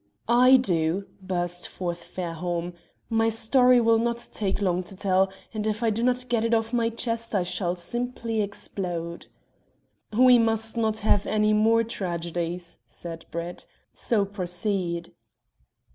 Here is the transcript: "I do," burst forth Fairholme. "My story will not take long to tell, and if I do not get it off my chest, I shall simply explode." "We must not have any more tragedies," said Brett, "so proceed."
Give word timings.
"I 0.27 0.57
do," 0.57 1.05
burst 1.21 1.67
forth 1.67 2.03
Fairholme. 2.03 2.73
"My 3.07 3.29
story 3.29 3.79
will 3.79 3.99
not 3.99 4.29
take 4.33 4.59
long 4.59 4.81
to 4.85 4.95
tell, 4.95 5.31
and 5.53 5.67
if 5.67 5.83
I 5.83 5.91
do 5.91 6.01
not 6.01 6.27
get 6.27 6.43
it 6.43 6.55
off 6.55 6.73
my 6.73 6.89
chest, 6.89 7.35
I 7.35 7.43
shall 7.43 7.75
simply 7.75 8.41
explode." 8.41 9.27
"We 10.17 10.39
must 10.39 10.75
not 10.75 10.97
have 11.05 11.27
any 11.27 11.53
more 11.53 11.83
tragedies," 11.83 12.79
said 12.87 13.27
Brett, 13.29 13.67
"so 13.93 14.25
proceed." 14.25 15.13